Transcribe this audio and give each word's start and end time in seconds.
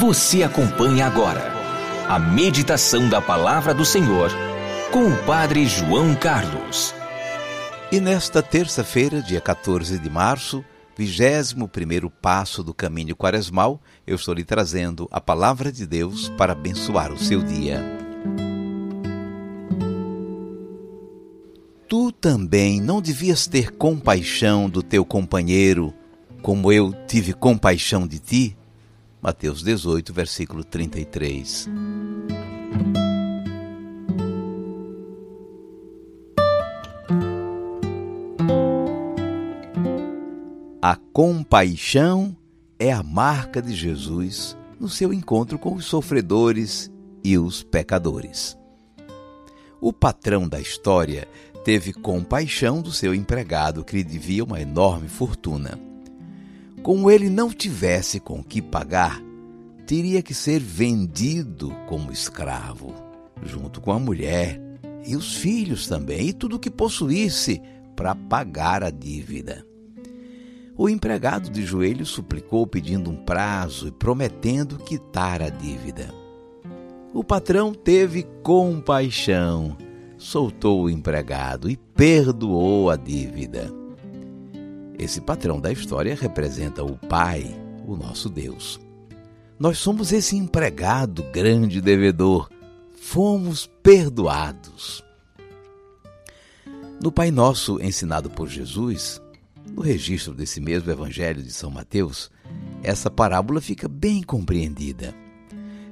Você 0.00 0.42
acompanha 0.42 1.04
agora 1.04 1.52
a 2.08 2.18
meditação 2.18 3.06
da 3.06 3.20
Palavra 3.20 3.74
do 3.74 3.84
Senhor 3.84 4.30
com 4.90 5.06
o 5.06 5.24
Padre 5.26 5.66
João 5.66 6.14
Carlos. 6.14 6.94
E 7.92 8.00
nesta 8.00 8.42
terça-feira, 8.42 9.20
dia 9.20 9.42
14 9.42 9.98
de 9.98 10.08
março, 10.08 10.64
vigésimo 10.96 11.68
primeiro 11.68 12.08
passo 12.08 12.62
do 12.62 12.72
caminho 12.72 13.14
quaresmal, 13.14 13.78
eu 14.06 14.16
estou 14.16 14.32
lhe 14.32 14.42
trazendo 14.42 15.06
a 15.10 15.20
Palavra 15.20 15.70
de 15.70 15.86
Deus 15.86 16.30
para 16.30 16.54
abençoar 16.54 17.12
o 17.12 17.18
seu 17.18 17.42
dia. 17.42 17.84
Tu 21.86 22.10
também 22.12 22.80
não 22.80 23.02
devias 23.02 23.46
ter 23.46 23.70
compaixão 23.72 24.66
do 24.66 24.82
teu 24.82 25.04
companheiro, 25.04 25.92
como 26.40 26.72
eu 26.72 26.90
tive 27.06 27.34
compaixão 27.34 28.06
de 28.06 28.18
ti? 28.18 28.56
Mateus 29.22 29.62
18, 29.62 30.14
versículo 30.14 30.64
33. 30.64 31.68
A 40.80 40.96
compaixão 41.12 42.34
é 42.78 42.90
a 42.90 43.02
marca 43.02 43.60
de 43.60 43.74
Jesus 43.74 44.56
no 44.80 44.88
seu 44.88 45.12
encontro 45.12 45.58
com 45.58 45.74
os 45.74 45.84
sofredores 45.84 46.90
e 47.22 47.36
os 47.36 47.62
pecadores. 47.62 48.56
O 49.78 49.92
patrão 49.92 50.48
da 50.48 50.58
história 50.58 51.28
teve 51.62 51.92
compaixão 51.92 52.80
do 52.80 52.90
seu 52.90 53.14
empregado 53.14 53.84
que 53.84 53.96
lhe 53.96 54.04
devia 54.04 54.42
uma 54.42 54.62
enorme 54.62 55.08
fortuna. 55.08 55.89
Como 56.82 57.10
ele 57.10 57.28
não 57.28 57.50
tivesse 57.50 58.18
com 58.18 58.42
que 58.42 58.62
pagar, 58.62 59.22
teria 59.86 60.22
que 60.22 60.32
ser 60.32 60.58
vendido 60.60 61.74
como 61.88 62.10
escravo, 62.10 62.94
junto 63.42 63.80
com 63.80 63.92
a 63.92 63.98
mulher 63.98 64.60
e 65.06 65.14
os 65.14 65.36
filhos 65.36 65.86
também, 65.86 66.28
e 66.28 66.32
tudo 66.32 66.56
o 66.56 66.58
que 66.58 66.70
possuísse 66.70 67.60
para 67.94 68.14
pagar 68.14 68.82
a 68.82 68.90
dívida. 68.90 69.66
O 70.76 70.88
empregado 70.88 71.50
de 71.50 71.62
joelhos 71.66 72.08
suplicou 72.08 72.66
pedindo 72.66 73.10
um 73.10 73.16
prazo 73.16 73.88
e 73.88 73.92
prometendo 73.92 74.78
quitar 74.78 75.42
a 75.42 75.50
dívida. 75.50 76.14
O 77.12 77.22
patrão 77.22 77.74
teve 77.74 78.22
compaixão, 78.42 79.76
soltou 80.16 80.84
o 80.84 80.90
empregado 80.90 81.68
e 81.68 81.76
perdoou 81.76 82.88
a 82.88 82.96
dívida. 82.96 83.79
Esse 85.00 85.18
patrão 85.18 85.58
da 85.58 85.72
história 85.72 86.14
representa 86.14 86.84
o 86.84 86.94
Pai, 86.94 87.58
o 87.86 87.96
nosso 87.96 88.28
Deus. 88.28 88.78
Nós 89.58 89.78
somos 89.78 90.12
esse 90.12 90.36
empregado 90.36 91.22
grande 91.32 91.80
devedor. 91.80 92.50
Fomos 93.00 93.66
perdoados. 93.82 95.02
No 97.02 97.10
Pai 97.10 97.30
Nosso 97.30 97.80
ensinado 97.80 98.28
por 98.28 98.46
Jesus, 98.46 99.18
no 99.74 99.80
registro 99.80 100.34
desse 100.34 100.60
mesmo 100.60 100.90
Evangelho 100.90 101.42
de 101.42 101.50
São 101.50 101.70
Mateus, 101.70 102.30
essa 102.82 103.10
parábola 103.10 103.62
fica 103.62 103.88
bem 103.88 104.22
compreendida. 104.22 105.14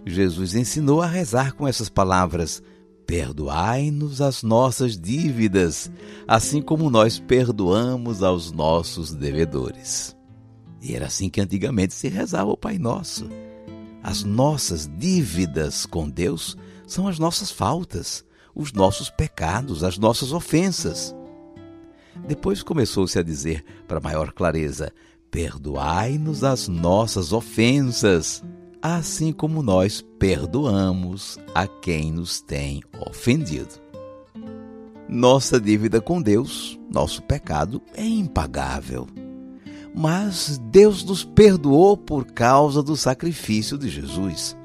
Jesus 0.05 0.55
ensinou 0.55 1.01
a 1.01 1.07
rezar 1.07 1.55
com 1.55 1.67
essas 1.67 1.89
palavras: 1.89 2.63
Perdoai-nos 3.09 4.21
as 4.21 4.43
nossas 4.43 4.95
dívidas, 4.95 5.91
assim 6.27 6.61
como 6.61 6.91
nós 6.91 7.19
perdoamos 7.19 8.23
aos 8.23 8.53
nossos 8.53 9.15
devedores. 9.15 10.15
E 10.83 10.95
era 10.95 11.07
assim 11.07 11.31
que 11.31 11.41
antigamente 11.41 11.95
se 11.95 12.09
rezava 12.09 12.51
o 12.51 12.57
Pai 12.57 12.77
Nosso. 12.77 13.27
As 14.03 14.25
nossas 14.25 14.87
dívidas 14.99 15.87
com 15.87 16.07
Deus 16.07 16.55
são 16.87 17.09
as 17.09 17.19
nossas 17.19 17.51
faltas, 17.51 18.23
os 18.55 18.75
nossos 18.75 19.09
pecados, 19.09 19.83
as 19.83 19.97
nossas 19.97 20.31
ofensas. 20.31 21.17
Depois 22.27 22.63
começou-se 22.63 23.19
a 23.19 23.23
dizer, 23.23 23.65
para 23.89 24.01
maior 24.01 24.33
clareza: 24.33 24.93
Perdoai-nos 25.31 26.45
as 26.45 26.69
nossas 26.69 27.33
ofensas, 27.33 28.45
assim 28.83 29.33
como 29.33 29.63
nós 29.63 30.05
perdoamos 30.19 31.39
a 31.55 31.67
quem 31.67 32.13
nos 32.13 32.41
tem 32.41 32.83
ofendido. 33.07 33.75
Nossa 35.09 35.61
dívida 35.61 36.01
com 36.01 36.21
Deus, 36.21 36.79
nosso 36.91 37.23
pecado, 37.23 37.81
é 37.95 38.05
impagável. 38.05 39.07
Mas 39.95 40.61
Deus 40.71 41.03
nos 41.03 41.25
perdoou 41.25 41.97
por 41.97 42.27
causa 42.27 42.83
do 42.83 42.97
sacrifício 42.97 43.79
de 43.79 43.89
Jesus. 43.89 44.57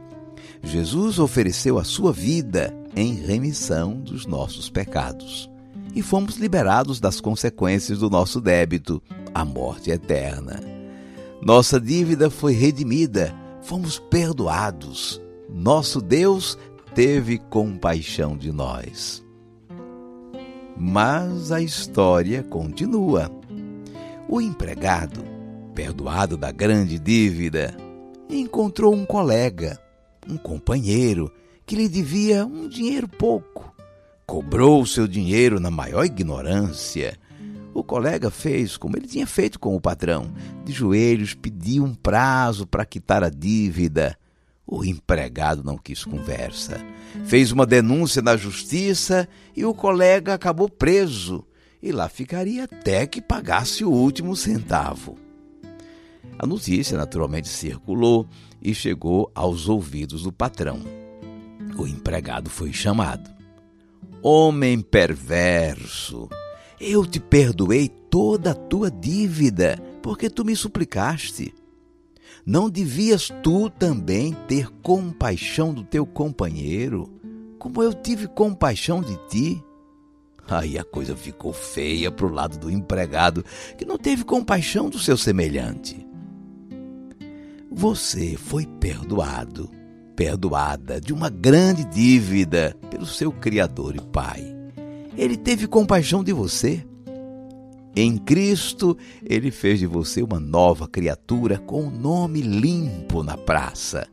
Jesus 0.62 1.18
ofereceu 1.18 1.79
a 1.79 1.84
sua 1.84 2.12
vida 2.12 2.75
em 2.96 3.16
remissão 3.16 4.00
dos 4.00 4.25
nossos 4.25 4.69
pecados. 4.69 5.50
E 5.96 6.02
fomos 6.02 6.35
liberados 6.38 7.00
das 7.00 7.22
consequências 7.22 8.00
do 8.00 8.09
nosso 8.09 8.41
débito, 8.41 9.02
a 9.34 9.46
morte 9.46 9.91
eterna. 9.91 10.59
Nossa 11.41 11.79
dívida 11.79 12.29
foi 12.29 12.53
redimida 12.53 13.34
fomos 13.63 13.97
perdoados. 13.97 15.22
Nosso 15.50 16.01
Deus 16.01 16.57
teve 16.94 17.38
compaixão 17.38 18.38
de 18.38 18.51
nós. 18.51 19.24
Mas 20.78 21.51
a 21.51 21.62
história 21.62 22.44
continua. 22.44 23.31
O 24.28 24.41
empregado, 24.41 25.23
perdoado 25.73 26.38
da 26.38 26.52
grande 26.52 26.97
dívida, 27.00 27.75
encontrou 28.29 28.94
um 28.94 29.06
colega, 29.06 29.79
um 30.28 30.38
companheiro, 30.38 31.31
que 31.66 31.75
lhe 31.75 31.88
devia 31.88 32.46
um 32.46 32.68
dinheiro 32.68 33.07
pouco. 33.07 33.73
Cobrou 34.25 34.85
seu 34.85 35.07
dinheiro 35.07 35.59
na 35.59 35.69
maior 35.69 36.06
ignorância 36.06 37.18
o 37.73 37.84
colega 37.84 38.29
fez 38.29 38.78
como 38.78 38.95
ele 38.95 39.07
tinha 39.07 39.25
feito 39.25 39.59
com 39.59 39.75
o 39.75 39.81
patrão. 39.81 40.31
De 40.63 40.72
joelhos, 40.72 41.34
pediu 41.34 41.84
um 41.84 41.95
prazo 41.95 42.67
para 42.67 42.85
quitar 42.85 43.23
a 43.23 43.29
dívida. 43.29 44.17
O 44.66 44.85
empregado 44.85 45.63
não 45.63 45.78
quis 45.78 46.06
conversa. 46.06 46.79
Fez 47.25 47.51
uma 47.51 47.66
denúncia 47.66 48.22
na 48.22 48.38
justiça 48.38 49.28
e 49.56 49.66
o 49.66 49.73
colega 49.73 50.34
acabou 50.34 50.69
preso. 50.69 51.45
E 51.81 51.91
lá 51.91 52.07
ficaria 52.07 52.63
até 52.66 53.06
que 53.07 53.22
pagasse 53.22 53.84
o 53.84 53.91
último 53.91 54.35
centavo. 54.35 55.17
A 56.38 56.45
notícia 56.45 56.97
naturalmente 56.97 57.50
circulou 57.50 58.28
e 58.61 58.73
chegou 58.73 59.31
aos 59.35 59.67
ouvidos 59.67 60.23
do 60.23 60.31
patrão. 60.31 60.79
O 61.78 61.88
empregado 61.88 62.50
foi 62.50 62.72
chamado. 62.72 63.29
Homem 64.22 64.79
perverso! 64.79 66.29
Eu 66.79 67.06
te 67.06 67.19
perdoei 67.19 67.88
toda 67.88 68.51
a 68.51 68.56
tua 68.56 68.91
dívida, 68.91 69.78
porque 70.01 70.29
tu 70.29 70.44
me 70.44 70.56
suplicaste. 70.56 71.53
Não 72.45 72.69
devias 72.69 73.29
tu 73.41 73.69
também 73.69 74.34
ter 74.47 74.69
compaixão 74.81 75.73
do 75.73 75.84
teu 75.84 76.06
companheiro, 76.06 77.09
como 77.63 77.81
eu 77.81 77.94
tive 77.94 78.28
compaixão 78.28 79.01
de 79.01 79.16
ti? 79.29 79.63
Aí 80.50 80.78
a 80.78 80.84
coisa 80.84 81.16
ficou 81.16 81.53
feia 81.53 82.11
para 82.11 82.25
o 82.25 82.29
lado 82.29 82.57
do 82.57 82.69
empregado, 82.69 83.45
que 83.78 83.85
não 83.85 83.97
teve 83.97 84.25
compaixão 84.25 84.90
do 84.90 85.00
seu 85.00 85.16
semelhante. 85.16 86.05
Você 87.72 88.35
foi 88.35 88.67
perdoado, 88.67 89.72
perdoada 90.13 91.00
de 91.00 91.13
uma 91.13 91.29
grande 91.29 91.85
dívida 91.85 92.75
pelo 92.91 93.05
seu 93.05 93.31
Criador 93.31 93.95
e 93.95 94.01
Pai. 94.01 94.53
Ele 95.18 95.38
teve 95.38 95.68
compaixão 95.68 96.24
de 96.24 96.34
você. 96.34 96.84
Em 97.96 98.18
Cristo, 98.18 98.97
ele 99.24 99.51
fez 99.51 99.79
de 99.79 99.85
você 99.85 100.24
uma 100.24 100.40
nova 100.40 100.88
criatura 100.88 101.59
com 101.59 101.88
o 101.88 101.91
nome 101.91 102.41
limpo 102.41 103.22
na 103.22 103.38
praça. 103.38 104.08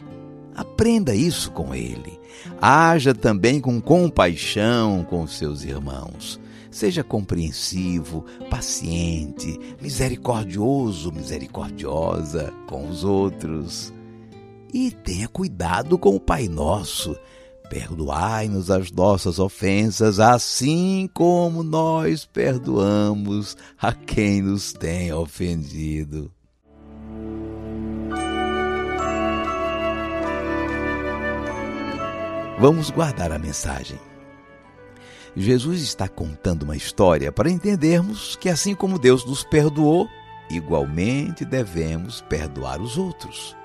Aprenda 0.54 1.14
isso 1.14 1.50
com 1.52 1.74
ele. 1.74 2.20
Haja 2.60 3.14
também 3.14 3.60
com 3.60 3.80
compaixão 3.80 5.02
com 5.08 5.26
seus 5.26 5.64
irmãos. 5.64 6.38
Seja 6.70 7.02
compreensivo, 7.02 8.26
paciente, 8.50 9.58
misericordioso, 9.80 11.10
misericordiosa 11.10 12.52
com 12.68 12.88
os 12.88 13.02
outros. 13.02 13.92
E 14.72 14.90
tenha 14.90 15.26
cuidado 15.26 15.98
com 15.98 16.14
o 16.14 16.20
Pai 16.20 16.46
Nosso 16.46 17.16
Perdoai-nos 17.70 18.68
as 18.68 18.90
nossas 18.90 19.38
ofensas, 19.38 20.18
assim 20.18 21.08
como 21.14 21.62
nós 21.62 22.26
perdoamos 22.26 23.56
a 23.80 23.92
quem 23.92 24.42
nos 24.42 24.72
tem 24.72 25.12
ofendido. 25.12 26.32
Vamos 32.58 32.90
guardar 32.90 33.30
a 33.30 33.38
mensagem. 33.38 34.00
Jesus 35.36 35.80
está 35.80 36.08
contando 36.08 36.64
uma 36.64 36.76
história 36.76 37.30
para 37.30 37.48
entendermos 37.48 38.34
que, 38.34 38.48
assim 38.48 38.74
como 38.74 38.98
Deus 38.98 39.24
nos 39.24 39.44
perdoou, 39.44 40.08
igualmente 40.50 41.44
devemos 41.44 42.20
perdoar 42.22 42.80
os 42.82 42.98
outros. 42.98 43.59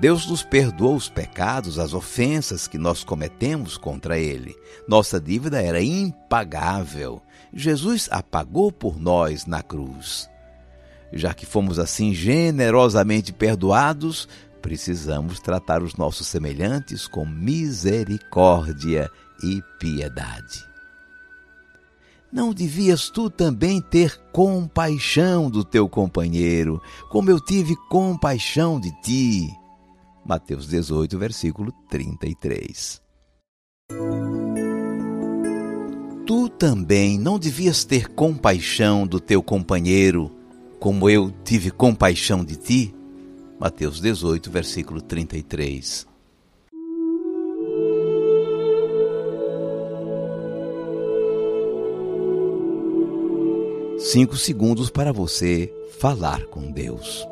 Deus 0.00 0.28
nos 0.28 0.44
perdoou 0.44 0.94
os 0.94 1.08
pecados, 1.08 1.76
as 1.76 1.92
ofensas 1.92 2.68
que 2.68 2.78
nós 2.78 3.02
cometemos 3.02 3.76
contra 3.76 4.16
Ele. 4.16 4.54
Nossa 4.86 5.20
dívida 5.20 5.60
era 5.60 5.82
impagável. 5.82 7.20
Jesus 7.52 8.08
a 8.12 8.22
pagou 8.22 8.70
por 8.70 9.00
nós 9.00 9.44
na 9.44 9.60
cruz. 9.60 10.30
Já 11.12 11.34
que 11.34 11.44
fomos 11.44 11.80
assim 11.80 12.14
generosamente 12.14 13.32
perdoados, 13.32 14.28
precisamos 14.62 15.40
tratar 15.40 15.82
os 15.82 15.96
nossos 15.96 16.28
semelhantes 16.28 17.08
com 17.08 17.26
misericórdia 17.26 19.10
e 19.42 19.60
piedade. 19.80 20.64
Não 22.30 22.52
devias 22.52 23.10
tu 23.10 23.28
também 23.28 23.80
ter 23.80 24.16
compaixão 24.30 25.50
do 25.50 25.64
teu 25.64 25.88
companheiro, 25.88 26.80
como 27.10 27.30
eu 27.30 27.40
tive 27.40 27.74
compaixão 27.88 28.78
de 28.78 28.92
ti? 29.00 29.48
Mateus 30.28 30.68
18, 30.68 31.18
versículo 31.18 31.72
33. 31.88 33.00
Tu 36.26 36.48
também 36.50 37.18
não 37.18 37.38
devias 37.38 37.82
ter 37.82 38.08
compaixão 38.08 39.06
do 39.06 39.18
teu 39.18 39.42
companheiro, 39.42 40.30
como 40.78 41.08
eu 41.08 41.32
tive 41.42 41.70
compaixão 41.70 42.44
de 42.44 42.56
ti? 42.56 42.94
Mateus 43.58 44.02
18, 44.02 44.50
versículo 44.50 45.00
33. 45.00 46.06
Cinco 53.98 54.36
segundos 54.36 54.90
para 54.90 55.10
você 55.10 55.72
falar 55.98 56.44
com 56.48 56.70
Deus. 56.70 57.26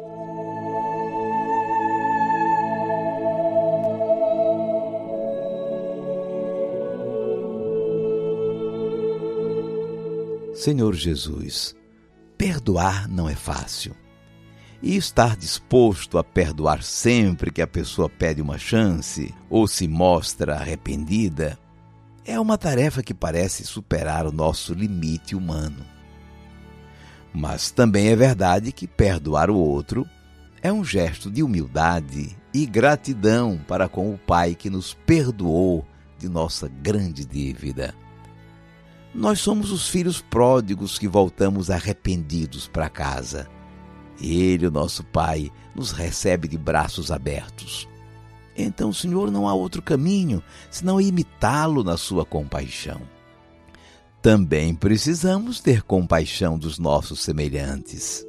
Senhor 10.66 10.94
Jesus, 10.94 11.76
perdoar 12.36 13.06
não 13.06 13.28
é 13.28 13.36
fácil. 13.36 13.94
E 14.82 14.96
estar 14.96 15.36
disposto 15.36 16.18
a 16.18 16.24
perdoar 16.24 16.82
sempre 16.82 17.52
que 17.52 17.62
a 17.62 17.68
pessoa 17.68 18.08
pede 18.08 18.42
uma 18.42 18.58
chance 18.58 19.32
ou 19.48 19.68
se 19.68 19.86
mostra 19.86 20.56
arrependida 20.56 21.56
é 22.24 22.40
uma 22.40 22.58
tarefa 22.58 23.00
que 23.00 23.14
parece 23.14 23.64
superar 23.64 24.26
o 24.26 24.32
nosso 24.32 24.74
limite 24.74 25.36
humano. 25.36 25.86
Mas 27.32 27.70
também 27.70 28.08
é 28.08 28.16
verdade 28.16 28.72
que 28.72 28.88
perdoar 28.88 29.50
o 29.50 29.56
outro 29.56 30.04
é 30.60 30.72
um 30.72 30.84
gesto 30.84 31.30
de 31.30 31.44
humildade 31.44 32.36
e 32.52 32.66
gratidão 32.66 33.60
para 33.68 33.88
com 33.88 34.12
o 34.12 34.18
Pai 34.18 34.56
que 34.56 34.68
nos 34.68 34.94
perdoou 35.06 35.86
de 36.18 36.28
nossa 36.28 36.66
grande 36.66 37.24
dívida. 37.24 37.94
Nós 39.16 39.40
somos 39.40 39.72
os 39.72 39.88
filhos 39.88 40.20
pródigos 40.20 40.98
que 40.98 41.08
voltamos 41.08 41.70
arrependidos 41.70 42.68
para 42.68 42.90
casa. 42.90 43.48
Ele, 44.20 44.66
o 44.66 44.70
nosso 44.70 45.02
Pai, 45.04 45.50
nos 45.74 45.90
recebe 45.90 46.46
de 46.46 46.58
braços 46.58 47.10
abertos. 47.10 47.88
Então, 48.54 48.92
Senhor, 48.92 49.30
não 49.30 49.48
há 49.48 49.54
outro 49.54 49.80
caminho 49.80 50.42
senão 50.70 51.00
imitá-lo 51.00 51.82
na 51.82 51.96
sua 51.96 52.26
compaixão. 52.26 53.00
Também 54.20 54.74
precisamos 54.74 55.60
ter 55.60 55.82
compaixão 55.82 56.58
dos 56.58 56.78
nossos 56.78 57.20
semelhantes. 57.20 58.22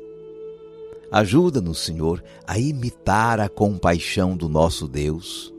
Ajuda-nos, 1.11 1.79
Senhor, 1.79 2.23
a 2.47 2.57
imitar 2.57 3.41
a 3.41 3.49
compaixão 3.49 4.37
do 4.37 4.47
nosso 4.47 4.87
Deus 4.87 5.53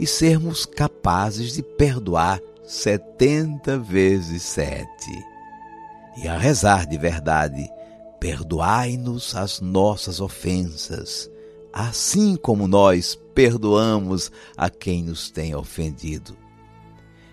e 0.00 0.06
sermos 0.06 0.66
capazes 0.66 1.52
de 1.52 1.62
perdoar 1.62 2.40
setenta 2.64 3.78
vezes 3.78 4.42
sete. 4.42 5.24
E 6.16 6.28
a 6.28 6.38
rezar 6.38 6.86
de 6.86 6.96
verdade, 6.96 7.68
perdoai-nos 8.18 9.34
as 9.34 9.60
nossas 9.60 10.20
ofensas, 10.20 11.30
assim 11.72 12.36
como 12.36 12.66
nós 12.66 13.18
perdoamos 13.34 14.30
a 14.56 14.70
quem 14.70 15.02
nos 15.02 15.30
tem 15.30 15.54
ofendido. 15.54 16.36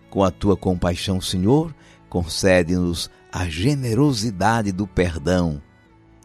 Com 0.10 0.24
a 0.24 0.32
tua 0.32 0.58
compaixão, 0.58 1.22
Senhor, 1.22 1.74
concede-nos 2.10 3.10
a 3.32 3.48
generosidade 3.48 4.72
do 4.74 4.86
perdão 4.86 5.62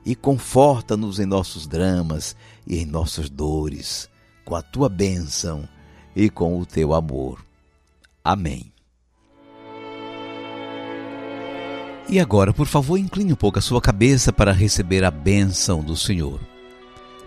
e 0.04 0.16
conforta-nos 0.16 1.20
em 1.20 1.26
nossos 1.26 1.66
dramas 1.66 2.34
e 2.66 2.78
em 2.78 2.86
nossas 2.86 3.30
dores, 3.30 4.08
com 4.44 4.56
a 4.56 4.62
tua 4.62 4.88
bênção 4.88 5.68
e 6.16 6.28
com 6.28 6.58
o 6.58 6.66
teu 6.66 6.94
amor. 6.94 7.44
Amém. 8.24 8.75
E 12.08 12.20
agora, 12.20 12.52
por 12.52 12.66
favor, 12.66 12.98
incline 12.98 13.32
um 13.32 13.36
pouco 13.36 13.58
a 13.58 13.62
sua 13.62 13.80
cabeça 13.80 14.32
para 14.32 14.52
receber 14.52 15.02
a 15.02 15.10
bênção 15.10 15.82
do 15.82 15.96
Senhor. 15.96 16.40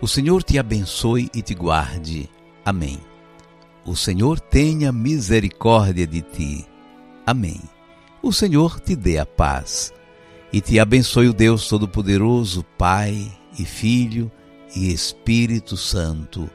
O 0.01 0.07
Senhor 0.07 0.41
te 0.41 0.57
abençoe 0.57 1.29
e 1.33 1.41
te 1.41 1.53
guarde. 1.53 2.29
Amém. 2.63 2.97
O 3.85 3.95
Senhor 3.95 4.39
tenha 4.39 4.91
misericórdia 4.91 6.07
de 6.07 6.21
ti. 6.21 6.65
Amém. 7.25 7.59
O 8.21 8.31
Senhor 8.31 8.79
te 8.79 8.95
dê 8.95 9.17
a 9.17 9.25
paz. 9.25 9.93
E 10.51 10.61
te 10.61 10.79
abençoe 10.79 11.27
o 11.27 11.33
Deus 11.33 11.67
Todo-Poderoso, 11.67 12.63
Pai 12.77 13.29
e 13.57 13.65
Filho 13.65 14.31
e 14.75 14.91
Espírito 14.93 15.75
Santo. 15.75 16.49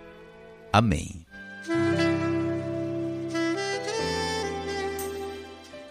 Amém. 0.73 1.24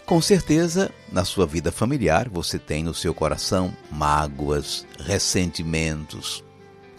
Com 0.06 0.20
certeza, 0.20 0.90
na 1.10 1.24
sua 1.24 1.46
vida 1.46 1.72
familiar, 1.72 2.28
você 2.28 2.58
tem 2.58 2.84
no 2.84 2.92
seu 2.92 3.14
coração 3.14 3.74
mágoas, 3.90 4.86
ressentimentos, 4.98 6.44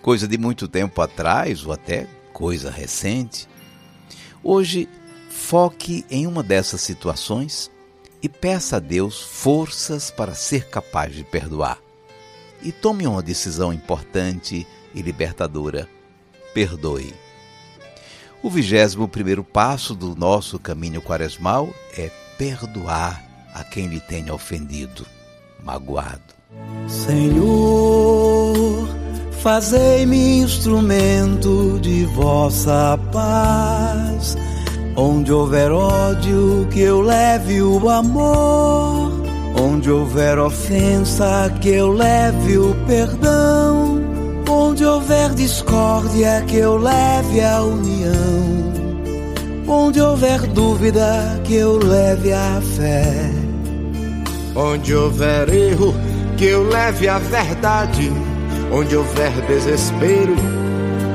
coisa 0.01 0.27
de 0.27 0.39
muito 0.39 0.67
tempo 0.67 0.99
atrás 1.01 1.63
ou 1.63 1.71
até 1.71 2.07
coisa 2.33 2.71
recente. 2.71 3.47
Hoje, 4.43 4.89
foque 5.29 6.03
em 6.09 6.25
uma 6.25 6.41
dessas 6.41 6.81
situações 6.81 7.69
e 8.23 8.27
peça 8.27 8.77
a 8.77 8.79
Deus 8.79 9.21
forças 9.21 10.09
para 10.09 10.33
ser 10.33 10.67
capaz 10.67 11.13
de 11.13 11.23
perdoar. 11.23 11.77
E 12.63 12.71
tome 12.71 13.05
uma 13.05 13.21
decisão 13.21 13.71
importante 13.71 14.65
e 14.95 15.01
libertadora. 15.03 15.87
Perdoe. 16.55 17.13
O 18.41 18.49
vigésimo 18.49 19.07
primeiro 19.07 19.43
passo 19.43 19.93
do 19.93 20.15
nosso 20.15 20.57
caminho 20.57 21.03
quaresmal 21.03 21.71
é 21.95 22.09
perdoar 22.37 23.21
a 23.53 23.63
quem 23.63 23.87
lhe 23.87 23.99
tenha 23.99 24.33
ofendido, 24.33 25.05
magoado. 25.63 26.35
Senhor, 26.87 28.87
fazei-me 29.41 30.39
instrumento 30.39 31.79
de 31.81 32.05
vossa 32.05 32.99
paz. 33.11 34.37
Onde 34.95 35.31
houver 35.31 35.71
ódio, 35.71 36.67
que 36.71 36.81
eu 36.81 37.01
leve 37.01 37.61
o 37.61 37.89
amor. 37.89 39.11
Onde 39.59 39.89
houver 39.89 40.37
ofensa, 40.37 41.51
que 41.61 41.69
eu 41.69 41.91
leve 41.91 42.57
o 42.57 42.75
perdão. 42.85 44.01
Onde 44.49 44.85
houver 44.85 45.33
discórdia, 45.33 46.43
que 46.47 46.57
eu 46.57 46.77
leve 46.77 47.41
a 47.41 47.61
união 47.61 48.74
Onde 49.67 49.99
houver 49.99 50.41
dúvida, 50.47 51.41
que 51.43 51.55
eu 51.55 51.77
leve 51.77 52.31
a 52.31 52.61
fé. 52.77 53.31
Onde 54.55 54.95
houver 54.95 55.49
erro, 55.49 55.93
que 56.37 56.45
eu 56.45 56.69
leve 56.69 57.07
a 57.07 57.17
verdade. 57.17 58.11
Onde 58.71 58.95
houver 58.95 59.31
desespero, 59.47 60.35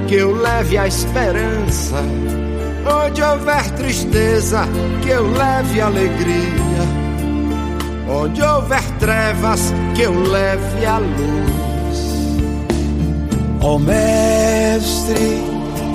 que 0.09 0.17
eu 0.17 0.35
leve 0.35 0.77
a 0.77 0.89
esperança. 0.89 2.03
Onde 2.85 3.23
houver 3.23 3.71
tristeza, 3.77 4.67
que 5.03 5.11
eu 5.11 5.31
leve 5.31 5.81
alegria. 5.81 7.01
Onde 8.09 8.43
houver 8.43 8.83
trevas, 8.99 9.73
que 9.95 10.03
eu 10.03 10.23
leve 10.23 10.87
a 10.87 10.99
luz. 10.99 11.61
Ó 13.63 13.75
oh, 13.75 13.79
Mestre, 13.79 15.50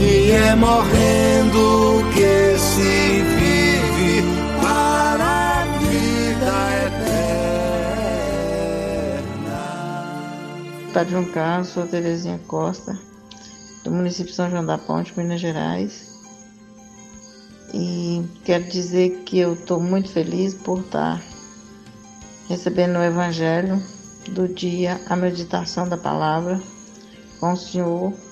e 0.00 0.30
é 0.30 0.54
morrendo 0.54 2.04
que 2.14 2.56
se 2.56 3.22
vive 3.22 4.22
para 4.62 5.60
a 5.60 5.64
vida 5.78 6.54
eterna. 6.86 7.68
Padre 10.94 11.10
João 11.10 11.24
Carlos, 11.24 11.68
sou 11.68 11.84
Terezinha 11.84 12.38
Costa, 12.46 12.96
do 13.82 13.90
município 13.90 14.26
de 14.26 14.36
São 14.36 14.48
João 14.48 14.64
da 14.64 14.78
Ponte, 14.78 15.12
Minas 15.16 15.40
Gerais. 15.40 16.16
E 17.74 18.24
quero 18.44 18.64
dizer 18.64 19.24
que 19.24 19.40
eu 19.40 19.54
estou 19.54 19.80
muito 19.80 20.10
feliz 20.10 20.54
por 20.54 20.78
estar 20.78 21.20
recebendo 22.48 22.96
o 22.98 23.02
Evangelho 23.02 23.82
do 24.28 24.46
dia, 24.46 25.00
a 25.08 25.16
meditação 25.16 25.88
da 25.88 25.96
palavra 25.96 26.62
com 27.40 27.52
o 27.52 27.56
Senhor 27.56 28.27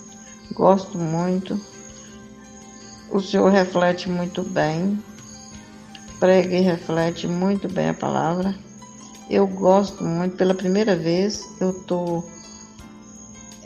Gosto 0.52 0.98
muito. 0.98 1.60
O 3.10 3.20
Senhor 3.20 3.50
reflete 3.50 4.08
muito 4.08 4.42
bem, 4.42 5.02
prega 6.18 6.56
e 6.56 6.60
reflete 6.60 7.26
muito 7.26 7.68
bem 7.68 7.90
a 7.90 7.94
palavra. 7.94 8.54
Eu 9.28 9.46
gosto 9.46 10.04
muito, 10.04 10.36
pela 10.36 10.54
primeira 10.54 10.94
vez 10.96 11.42
eu 11.60 11.72
tô 11.84 12.22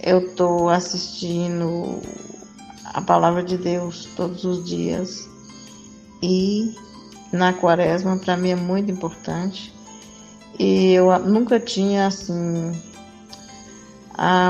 eu 0.02 0.34
tô 0.34 0.68
assistindo 0.68 2.00
a 2.86 3.02
palavra 3.02 3.42
de 3.42 3.58
Deus 3.58 4.08
todos 4.16 4.44
os 4.44 4.64
dias 4.64 5.28
e 6.22 6.74
na 7.32 7.52
quaresma 7.52 8.16
para 8.16 8.36
mim 8.36 8.50
é 8.50 8.56
muito 8.56 8.90
importante. 8.90 9.72
E 10.58 10.92
eu 10.92 11.18
nunca 11.20 11.60
tinha 11.60 12.06
assim 12.06 12.72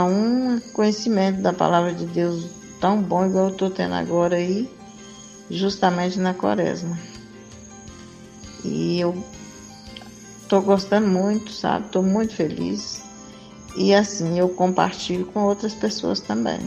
um 0.02 0.58
conhecimento 0.72 1.40
da 1.40 1.52
palavra 1.52 1.92
de 1.92 2.04
Deus 2.06 2.44
tão 2.80 3.00
bom 3.00 3.26
igual 3.26 3.46
eu 3.46 3.52
estou 3.52 3.70
tendo 3.70 3.94
agora 3.94 4.36
aí, 4.36 4.68
justamente 5.48 6.18
na 6.18 6.34
quaresma. 6.34 6.98
E 8.64 8.98
eu 9.00 9.24
estou 10.42 10.60
gostando 10.60 11.06
muito, 11.06 11.52
sabe? 11.52 11.86
Estou 11.86 12.02
muito 12.02 12.34
feliz. 12.34 13.02
E 13.76 13.94
assim 13.94 14.38
eu 14.38 14.48
compartilho 14.48 15.26
com 15.26 15.44
outras 15.44 15.74
pessoas 15.74 16.20
também. 16.20 16.58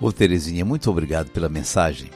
Ô 0.00 0.10
Terezinha, 0.10 0.64
muito 0.64 0.90
obrigado 0.90 1.30
pela 1.30 1.48
mensagem. 1.48 2.10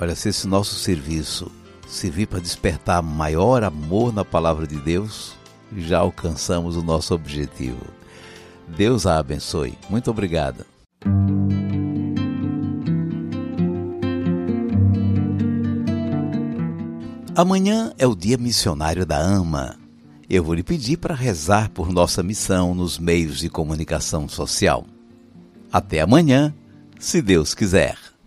Olha, 0.00 0.14
se 0.14 0.30
esse 0.30 0.46
nosso 0.46 0.74
serviço 0.76 1.50
servir 1.86 2.26
para 2.26 2.40
despertar 2.40 3.02
maior 3.02 3.62
amor 3.62 4.12
na 4.12 4.24
palavra 4.24 4.66
de 4.66 4.76
Deus, 4.76 5.34
já 5.76 5.98
alcançamos 5.98 6.76
o 6.76 6.82
nosso 6.82 7.14
objetivo. 7.14 8.01
Deus 8.76 9.06
a 9.06 9.18
abençoe. 9.18 9.78
Muito 9.88 10.10
obrigada. 10.10 10.66
Amanhã 17.34 17.92
é 17.96 18.06
o 18.06 18.14
dia 18.14 18.36
missionário 18.36 19.06
da 19.06 19.18
AMA. 19.18 19.78
Eu 20.28 20.44
vou 20.44 20.54
lhe 20.54 20.62
pedir 20.62 20.98
para 20.98 21.14
rezar 21.14 21.70
por 21.70 21.90
nossa 21.90 22.22
missão 22.22 22.74
nos 22.74 22.98
meios 22.98 23.38
de 23.38 23.48
comunicação 23.48 24.28
social. 24.28 24.84
Até 25.72 26.00
amanhã, 26.00 26.54
se 26.98 27.22
Deus 27.22 27.54
quiser. 27.54 28.01